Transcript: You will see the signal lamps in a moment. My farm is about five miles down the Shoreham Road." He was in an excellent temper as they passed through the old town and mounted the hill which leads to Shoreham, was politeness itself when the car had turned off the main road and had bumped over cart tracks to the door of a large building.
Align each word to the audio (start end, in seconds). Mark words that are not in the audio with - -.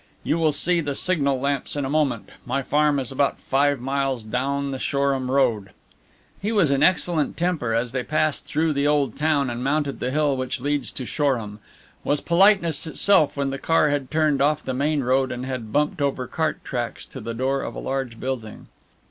You 0.23 0.39
will 0.39 0.51
see 0.51 0.81
the 0.81 0.95
signal 0.95 1.39
lamps 1.39 1.75
in 1.75 1.85
a 1.85 1.87
moment. 1.87 2.29
My 2.43 2.63
farm 2.63 2.97
is 2.99 3.11
about 3.11 3.39
five 3.39 3.79
miles 3.79 4.23
down 4.23 4.71
the 4.71 4.79
Shoreham 4.79 5.29
Road." 5.29 5.69
He 6.41 6.51
was 6.51 6.71
in 6.71 6.77
an 6.77 6.81
excellent 6.81 7.37
temper 7.37 7.75
as 7.75 7.91
they 7.91 8.01
passed 8.01 8.47
through 8.47 8.73
the 8.73 8.87
old 8.87 9.15
town 9.15 9.47
and 9.47 9.63
mounted 9.63 9.99
the 9.99 10.09
hill 10.09 10.35
which 10.35 10.59
leads 10.59 10.89
to 10.89 11.05
Shoreham, 11.05 11.59
was 12.03 12.19
politeness 12.19 12.87
itself 12.87 13.37
when 13.37 13.51
the 13.51 13.59
car 13.59 13.89
had 13.89 14.09
turned 14.09 14.41
off 14.41 14.63
the 14.65 14.73
main 14.73 15.03
road 15.03 15.31
and 15.31 15.45
had 15.45 15.71
bumped 15.71 16.01
over 16.01 16.25
cart 16.25 16.63
tracks 16.65 17.05
to 17.05 17.21
the 17.21 17.35
door 17.35 17.61
of 17.61 17.75
a 17.75 17.79
large 17.79 18.19
building. 18.19 18.69